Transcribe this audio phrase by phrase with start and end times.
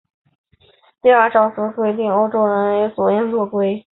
[1.03, 3.85] 第二章则规定欧洲人权法院及其运作规则。